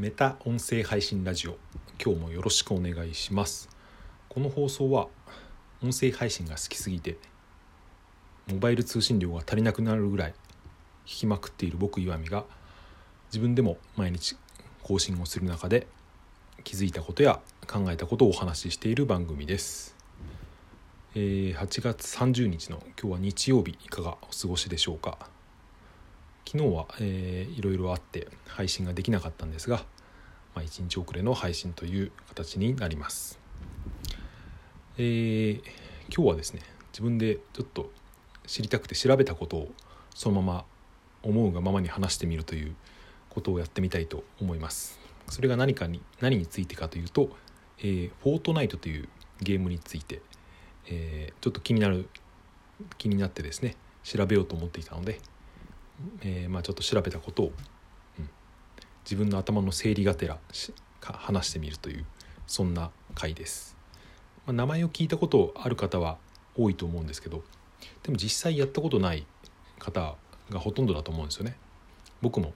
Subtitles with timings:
[0.00, 1.58] メタ音声配信ラジオ。
[2.02, 3.68] 今日もよろしくお願いします。
[4.30, 5.08] この放送は
[5.82, 7.18] 音声配信が好きすぎて
[8.50, 10.34] モバイル通信量が足りなくなるぐらい
[11.04, 12.46] 聞きまくっている僕岩見が
[13.26, 14.38] 自分でも毎日
[14.82, 15.86] 更新をする中で
[16.64, 19.94] 気づいたことや考えたことをお話ししている番組です、
[21.14, 25.18] え8月30日の今日は日曜日いかがお過ごしでしょうか？
[26.52, 29.84] 昨日は、えーいろいろあって配信ができなかったんですが、
[30.56, 33.38] まあ、1日遅れの配信という形になります、
[34.98, 35.62] えー
[36.12, 37.92] 今日はですね自分でちょっと
[38.48, 39.70] 知りたくて調べたことを
[40.12, 40.64] そのまま
[41.22, 42.74] 思うがままに話してみるという
[43.28, 44.98] ことをやってみたいと思います。
[45.28, 47.30] それが何かに何についてかというと、
[47.78, 49.08] えーフォートナイトという
[49.40, 50.20] ゲームについて、
[50.88, 52.08] えーちょっと気になる
[52.98, 55.20] 気になってですね調べようと思っていたので、
[56.22, 58.30] えーまあ、ちょっと調べたことを、うん
[59.04, 60.38] 自分の頭の整理がてら
[61.00, 62.04] 話してみるという
[62.46, 63.76] そんな回です、
[64.46, 66.18] まあ、名前を聞いたことある方は
[66.56, 67.42] 多いと思うんですけど
[68.02, 69.26] でも実際やったことない
[69.78, 70.14] 方
[70.50, 71.56] がほとんどだと思うんですよね。
[72.20, 72.52] 僕も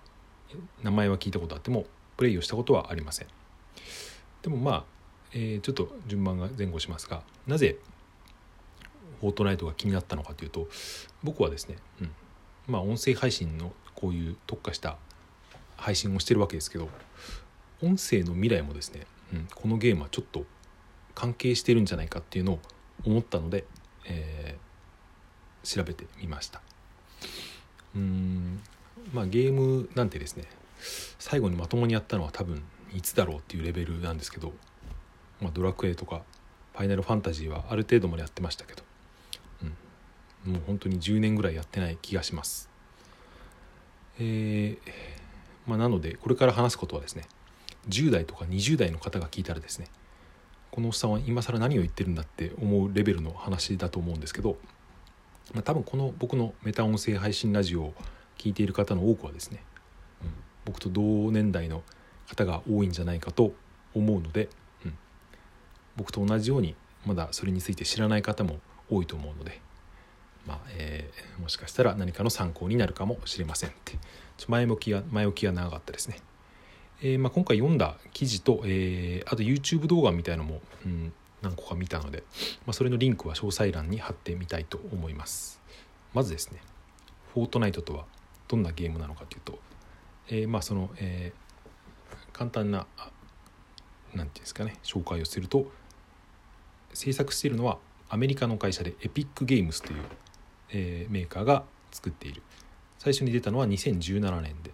[0.82, 3.28] 名前は聞いたことあってもプレイをしたことはありません。
[4.42, 4.84] でもまあ、
[5.32, 7.78] えーちょっと順番が前後しますがなぜ
[9.20, 10.68] フォートナイトが気になったのかというと
[11.22, 12.10] 僕はですね、うん、
[12.66, 14.96] まあ音声配信のこういう特化した
[15.76, 16.88] 配信をしてるわけですけど
[17.82, 20.44] 音声の未来もですね、うん、このゲームはちょっと
[21.14, 22.58] 関係してるんじゃないかっていうのを
[23.04, 23.64] 思ったので、
[24.06, 24.64] えー
[25.64, 26.60] 調べてみました。
[27.96, 28.60] うん
[29.12, 30.44] まあゲームなんてですね
[31.18, 32.62] 最後にまともにやったのは多分
[32.92, 34.52] いつだろうっていうレベルなんですけど、
[35.40, 36.22] まあ、ドラクエとか
[36.74, 38.82] ファイナルファンタジーはある程度までやってましたけど、
[40.44, 42.68] もう本当に10年ぐらいやってない気がします。
[44.18, 44.78] えー
[45.66, 47.24] まあ、なのでこれから話すことはですね
[47.88, 49.86] 10代とか20代の方が聞いたらですね
[50.70, 54.56] このおっさんは今更何を言ってるんだって思うレベルの話だと思うんですけど、
[55.52, 57.94] まあ、多分この僕のメタ音声配信ラジオを
[58.38, 59.62] 聞いている方の多くはですね、
[60.22, 60.30] うん
[60.64, 61.82] 僕と同年代の
[62.26, 63.52] 方が多いんじゃないかと
[63.94, 64.48] 思うので、
[64.84, 64.94] うん
[65.96, 66.74] 僕と同じように
[67.06, 68.58] まだそれについて知らない方も
[68.90, 69.60] 多いと思うので、
[70.46, 73.98] まあえーもしかしたら何かの参考になるかもしれませんって
[74.48, 76.18] 前置きが前置きが長かったですね。
[77.02, 81.12] えーまあ、今回読んだ記事と、えーあと YouTube 動画みたいのも、うん、
[81.42, 82.22] 何個か見たので、
[82.66, 85.60] まあ、それのリンクは詳細欄に貼ってみたいと思います。
[86.14, 86.60] まずですね、
[87.34, 88.04] フォートナイトとは
[88.48, 89.58] どんなゲームなのかというと、
[90.28, 91.44] えーまあその、えー
[92.32, 93.10] 簡単なあ
[94.12, 95.66] なんていうんですかね紹介をすると
[96.92, 97.78] 制作しているのは
[98.08, 100.00] アメリカの会社でエピックゲームスという、
[100.70, 102.42] えーメーカーが作っている。
[102.98, 104.70] 最初に出たのは2017年で。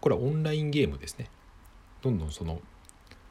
[0.00, 1.28] これはオンラインゲームですね。
[2.02, 2.60] どんどんその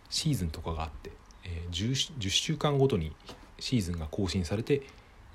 [0.10, 1.12] シーズンとかがあって、
[1.44, 3.16] えー 10, 10週間ごとに
[3.60, 4.82] シーズンが更新されて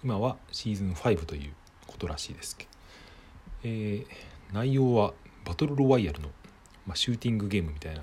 [0.03, 1.53] 今はシーズン5という
[1.87, 2.57] ことらしいです、
[3.63, 4.07] えー
[4.53, 6.29] 内容はバトルロワイヤルの、
[6.87, 8.03] まあ、シューティングゲームみたいな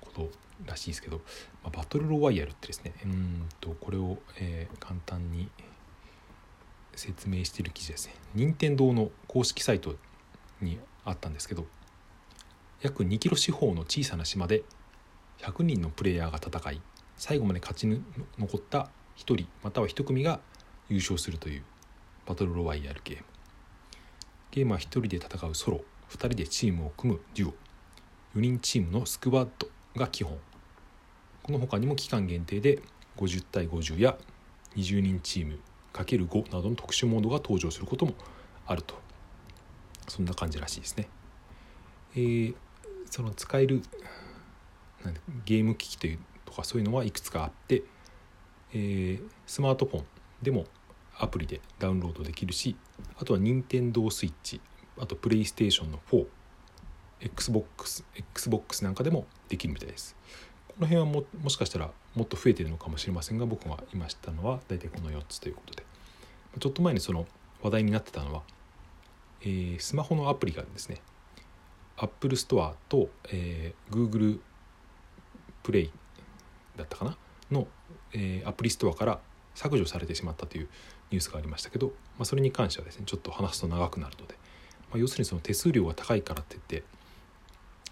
[0.00, 0.30] こと
[0.64, 1.18] らしいですけど、
[1.62, 5.48] まあ、バトルロワイヤルってですねうんとこれを、えー簡単に
[7.00, 8.14] 説明している記事ですね。
[8.34, 9.96] 任天堂の公式サイト
[10.60, 11.66] にあったんですけど
[12.82, 14.62] 約2キロ四方の小さな島で
[15.38, 16.82] 100人のプレイヤーが戦い
[17.16, 17.86] 最後まで勝ち
[18.38, 20.40] 残った1人または1組が
[20.88, 21.62] 優勝するという
[22.26, 23.24] バトルロワイヤルゲーム。
[24.50, 25.80] ゲームは1人で戦うソロ
[26.10, 27.50] 2人でチームを組むデュオ。
[28.36, 30.38] 4人チームのスクワッドが基本。
[31.42, 32.80] この他にも期間限定で
[33.16, 34.16] 50対50や
[34.76, 35.58] 20人チーム
[36.04, 38.14] ×5 などの特殊モードが登場することも
[38.66, 38.94] あると。
[40.08, 41.08] そんな感じらしいですね。
[42.14, 42.54] えー
[43.10, 43.82] その使える
[45.44, 47.82] ゲーム機器というとかそういうのはいくつかあって、
[48.72, 50.04] えースマートフォン
[50.42, 50.66] でも
[51.18, 52.76] アプリでダウンロードできるし
[53.18, 54.60] あとは任天堂スイッチ
[54.98, 55.98] あとプレイステーションの
[57.20, 60.16] 4XBOX XBOX なんかでもできるみたいです。
[60.68, 65.89] この辺はももしかしたらもっと増えてるのかもしれませんが僕が今知ったのは大体この4つということで。
[66.58, 67.26] ちょっと前にその
[67.62, 68.42] 話題になってたのは、
[69.42, 71.00] えースマホのアプリがですね
[71.96, 74.40] Apple Store と、えー Google
[75.62, 75.90] プレイ
[76.76, 77.16] だったかな？
[77.50, 77.66] の、
[78.12, 79.20] えーアプリストアから
[79.54, 80.68] 削除されてしまったという
[81.10, 84.34] ニュースがありましたけど、まあ、それに関してはですねちょっと話すと長くなるので、
[84.90, 86.88] まあ、要するにその手数料が高いからって言って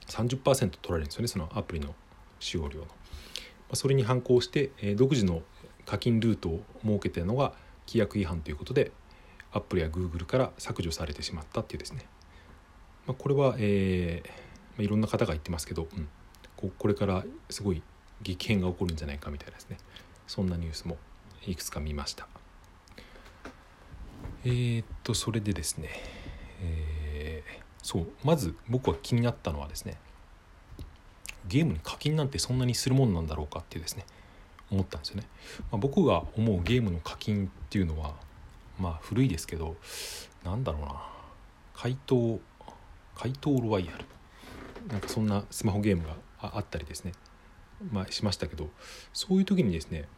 [0.08, 1.94] 30%取られるんですよねそのアプリの
[2.40, 2.86] 使用料の。
[2.86, 2.92] ま
[3.72, 5.42] あ、それに反抗して、えー独自の
[5.84, 7.52] 課金ルートを設けてるのが
[7.88, 8.92] 規約違反ということで
[9.52, 12.04] Apple や Google から削除されてしまったっていうですね、
[13.06, 14.34] まあ、これは、えーま
[14.80, 16.08] あ、いろんな方が言ってますけど、うん、
[16.56, 17.82] ここれからすごい
[18.22, 19.78] 激変が起こるんじゃないかみたいなですね。
[20.26, 20.98] そんなニュースも
[21.46, 22.28] いくつか見ました。
[24.44, 25.88] えー、っとそれでですね、
[26.60, 29.98] えー、そうまず僕は気になったのはですね
[31.48, 34.04] ゲームに課金なんてそんなにするもんなんだろうかっていうですね。
[34.70, 35.26] 思ったんですよね、
[35.70, 38.14] まあ、僕が思うゲームの課金っていうのは
[38.78, 39.76] まあ古いですけど
[40.44, 41.02] なんだろうな。
[41.74, 42.40] 怪盗
[43.14, 44.04] 怪盗ロワイヤル。
[44.88, 47.12] なんかそんなスマホゲームがあったりですね。
[47.92, 48.68] まあしましたけど
[49.12, 50.08] そういう時にですね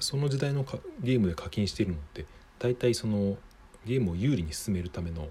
[0.00, 0.64] その時代の
[1.00, 2.26] ゲームで課金しているのって
[2.58, 3.36] 大体その
[3.84, 5.28] ゲームを有利に進めるための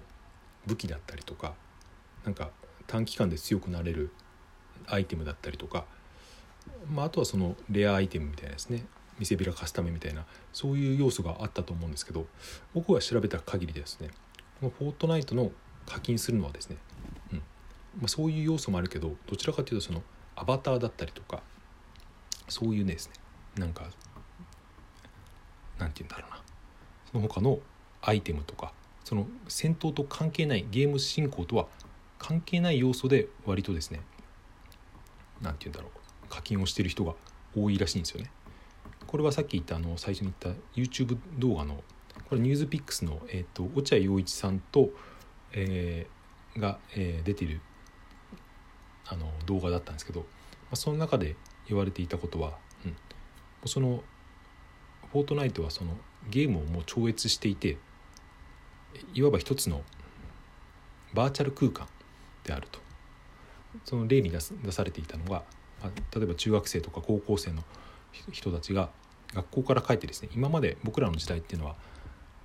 [0.66, 1.54] 武器だったりとか
[2.24, 2.50] なんか
[2.86, 4.10] 短期間で強くなれる
[4.86, 5.84] アイテムだったりとか、
[6.88, 8.84] まあ、あとはそのレアアイテムみたいなですね。
[9.18, 12.26] 見せびらかすためみたいなそういう要素があったと思うんですけど
[12.74, 14.10] 僕が調べた限りですね
[14.60, 15.52] このフォートナイトの
[15.86, 16.76] 課金するのはですね、
[17.32, 17.44] うんま
[18.04, 20.02] あ、そういう要素もあるけどどちらかというとその
[20.34, 21.42] アバターだったりとか
[22.48, 23.14] そういうねですね
[23.56, 23.84] なんか
[25.78, 26.42] なんて言うんだろうな。
[27.12, 27.58] その他の
[28.02, 28.72] アイテムとか
[29.04, 31.66] その戦闘と関係ないゲーム進行とは
[32.18, 34.00] 関係ない要素で割とですね
[35.40, 36.05] 何て言うんだろう。
[36.36, 37.14] 課金をしてる人が
[37.56, 38.30] 多いらしいんですよね。
[39.06, 41.82] これはさっき言ったあの最初に言った YouTube 動画の
[42.28, 44.90] これニュースピックスの、えーと、落合陽一さんと、
[45.52, 47.60] えー、が、えー、出てる
[49.06, 50.26] あの動画だったんですけど、ま
[50.72, 51.36] あ、その中で
[51.68, 52.54] 言われていたことは、
[52.84, 52.96] うん、
[53.66, 54.02] その
[55.12, 55.92] フォートナイトはその
[56.28, 57.78] ゲームをもう超越していて
[59.14, 59.82] いわば一つの
[61.14, 61.86] バーチャル空間
[62.44, 62.80] であると
[63.84, 64.40] その例に出
[64.72, 65.42] されていたのが、
[66.14, 67.62] 例えば中学生とか高校生の
[68.32, 68.90] 人たちが
[69.34, 71.74] 学校から帰ってですね今まで僕らの時代っていうのは、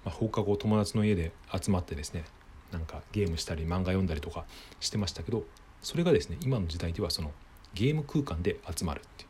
[0.05, 2.23] まあ、放課後友達の家で集まってですね
[2.71, 4.45] なんかゲームしたり漫画読んだりとか
[4.79, 5.43] してましたけど
[5.81, 7.31] それがですね今の時代ではその
[7.73, 9.29] ゲーム空間で集まるっていう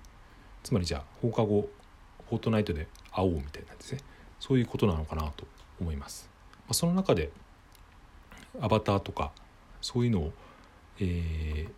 [0.64, 1.70] つまりじゃあ放課後
[2.30, 4.00] フォートナイトで会おうみたいなんですね
[4.40, 5.46] そういうことなのかなと
[5.80, 6.30] 思います。
[6.62, 7.32] まあ、その中で
[8.60, 9.32] アバターとか
[9.82, 10.34] そういうのを、
[11.00, 11.72] えー、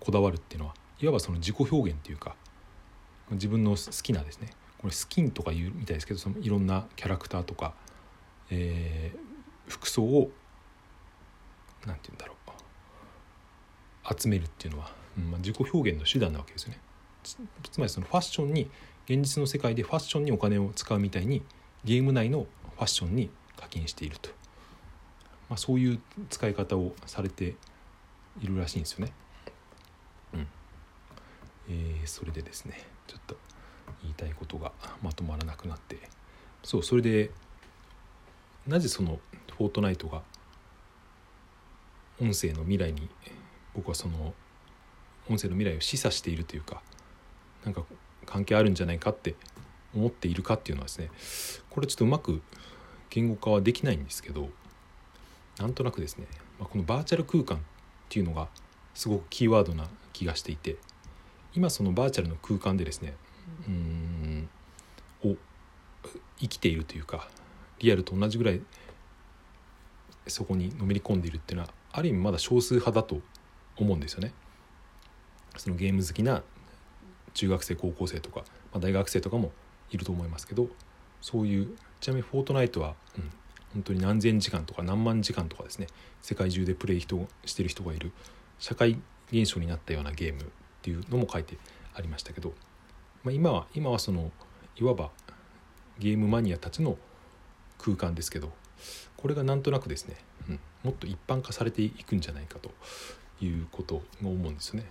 [0.00, 2.36] こだわるっていうのはいわばその自己表現っていうか
[3.30, 7.74] 自分の好きなですねこれスキンとかいうみたいですけどそのいろんなキャラクターとか、
[8.50, 10.30] えー、服装を
[11.86, 12.40] 何て言うんだろう
[14.18, 16.80] 集めるっていうのは、うんまあ、自己表現の手段なわけですよね
[17.22, 18.70] つまりそのファッションに
[19.04, 21.42] 現実の世界でファッションにお金を使うみたいに
[21.84, 22.46] ゲーム内の
[22.76, 24.30] ファッションに課金していると、
[25.48, 26.00] まあ、そういう
[26.30, 27.54] 使い方をされて
[28.40, 29.12] いるらしいんですよね。
[31.70, 33.36] えー、それでですねちょっと
[34.02, 34.72] 言いたいことが
[35.02, 35.98] まとまらなくなって。
[36.62, 37.30] そうそれで
[38.66, 39.18] なぜその
[39.56, 40.22] フォートナイトが
[42.20, 43.08] 音声の未来に
[43.74, 44.34] 僕はその
[45.28, 46.82] 音声の未来を示唆しているというか
[47.64, 47.84] なんか
[48.26, 49.36] 関係あるんじゃないかって
[49.94, 51.10] 思っているかっていうのはですね
[51.70, 52.42] これちょっとうまく
[53.08, 54.48] 言語化はできないんですけど
[55.58, 56.26] なんとなくですね、
[56.58, 57.60] ま、このバーチャル空間っ
[58.08, 58.48] ていうのが
[58.94, 60.76] すごくキーワードな気がしていて
[61.54, 63.14] 今そのバーチャルの空間でですね
[63.66, 64.48] うん
[65.24, 65.36] を
[66.38, 67.28] 生きているというか
[67.78, 68.60] リアルと同じぐらい
[70.26, 73.20] そこにのめり込んでいるっていうのはある意味まだ少数派だと
[73.76, 74.32] 思うんですよね。
[75.56, 76.42] そのゲーム好きな
[77.34, 79.52] 中学生高校生とか、まあ、大学生とかも
[79.90, 80.68] いると思いますけど
[81.20, 83.30] そういうちなみにフォートナイトは、うん、
[83.74, 85.88] 本当に何千時間とか何万時間とかですね
[86.22, 88.12] 世界中でプレイ人してる人がいる
[88.58, 89.00] 社会
[89.32, 91.58] 現象になったようなゲームっていうのも書いて
[91.94, 92.54] ありましたけど、
[93.22, 94.32] まあ、今は今はその
[94.76, 95.10] いわば
[95.98, 96.96] ゲームマニアたちの
[97.78, 98.50] 空間ですけど
[99.18, 100.16] これがなんとなくですね、
[100.48, 102.70] うん、もっと一般化されていくんじゃないかと
[103.44, 104.86] いうことを思うんですよね。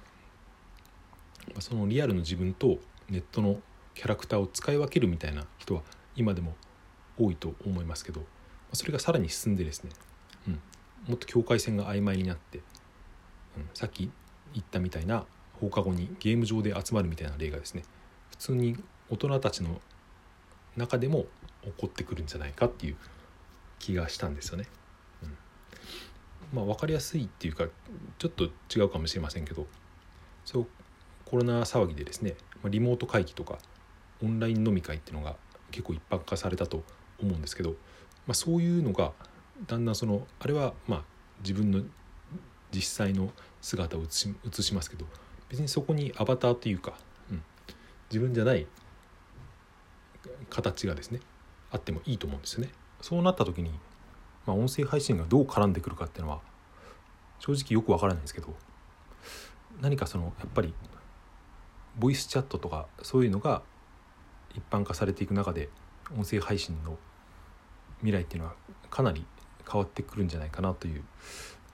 [1.47, 2.77] まあ、そのリアルの自分と
[3.09, 3.59] ネットの
[3.95, 5.81] キャラクターを使い分けるみたいな人は
[6.15, 6.55] 今でも
[7.17, 8.21] 多いと思いますけど
[8.73, 9.89] それがさらに進んでですね、
[10.47, 10.53] うん、
[11.07, 12.63] もっと境界線が曖昧になって、うん、
[13.73, 14.11] さっき
[14.53, 15.25] 言ったみたいな
[15.59, 17.83] 放課後にゲーム上で集まるみたいな例がですね
[18.29, 18.77] 普通に
[19.09, 19.81] 大人たちの
[20.77, 21.25] 中でも
[21.63, 22.95] 起こってくるんじゃないかっていう
[23.79, 24.67] 気がしたんですよね。
[25.23, 25.37] うん、
[26.53, 27.65] まあ分かりやすいっていうか
[28.17, 29.67] ちょっと違うかもしれませんけど
[30.45, 30.67] そう
[31.25, 32.35] コロナ騒ぎでですね
[32.65, 33.57] リモート会議とか
[34.23, 35.35] オンライン飲み会っていうのが
[35.71, 36.83] 結構一般化されたと
[37.21, 37.71] 思うんですけど、
[38.25, 39.11] まあ、そういうのが
[39.67, 41.03] だんだんそのあれはまあ
[41.41, 41.83] 自分の
[42.71, 45.05] 実際の姿を映し映しますけど
[45.49, 46.93] 別にそこにアバターというか、
[47.31, 47.43] うん、
[48.09, 48.67] 自分じゃない
[50.49, 51.19] 形がですね
[51.71, 52.71] あってもいいと思うんですよね。
[53.01, 53.71] そうなった時に、
[54.45, 56.41] まあ、音声配信がどう絡んでくるかっていうのは
[57.39, 58.53] 正直よくわからないんですけど
[59.81, 60.73] 何かそのやっぱり
[61.97, 63.61] ボイスチャットとかそういうのが
[64.55, 65.69] 一般化されていく中で
[66.17, 66.97] 音声配信の
[67.99, 68.55] 未来っていうのは
[68.89, 69.25] かなり
[69.69, 71.03] 変わってくるんじゃないかなという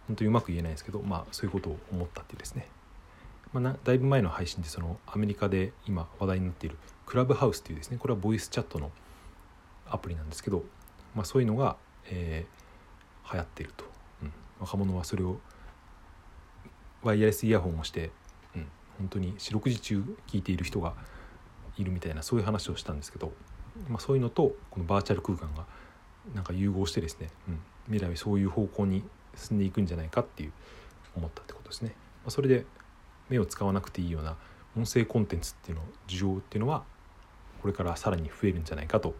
[0.07, 2.67] 本当にうまく言えないですけど、まあ、そういうことを思ったっていうですね、
[3.53, 8.91] まあ、だいぶ前の配信でそのアメリカで今話題になっているクラブハウスというですねこれはボイスチャットの
[9.87, 10.63] アプリなんですけど、
[11.13, 11.77] まあ、そういうのが、
[12.09, 13.85] えー、流行っていると、
[14.23, 15.39] うん、若者はそれを
[17.03, 18.11] ワイヤレスイヤホンをして、
[18.55, 20.93] うん、本当に四六時中聞いている人が
[21.77, 23.31] いるみたいなそういう話をしたんですけど、
[23.89, 25.65] まあ、そういうのとこのバーチャル空間が
[26.33, 29.03] なんか融合してですね、うん、未来はそういう方向に
[29.35, 30.53] 進んでいくんじゃないかっていう
[31.15, 31.91] 思ったってことですね。
[32.23, 32.65] まあ、それで
[33.29, 34.35] 目を使わなくていいような
[34.77, 36.83] 音声コンテンツっていうの需要っていうのは
[37.61, 39.15] これからさらに増えるんじゃないかと、ま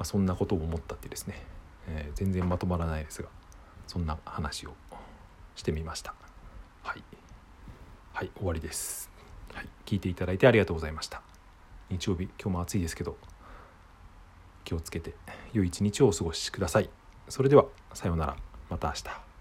[0.00, 1.42] あ、そんなことを思ったってですね、
[1.88, 3.28] えー、全然まとまらないですが
[3.86, 4.74] そんな話を
[5.54, 6.14] してみました。
[6.82, 7.04] はい、
[8.12, 9.10] はい、終わりです。
[9.52, 11.22] はい、聞いていただいてありがとうございました。
[11.90, 13.16] 日曜日今日も暑いですけど
[14.64, 15.14] 気をつけて
[15.52, 16.90] 良い一日をお過ごしください。
[17.28, 18.36] それではさようなら
[18.70, 19.33] また明日。